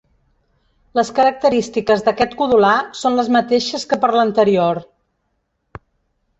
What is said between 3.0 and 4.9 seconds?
són les mateixes que per l'anterior.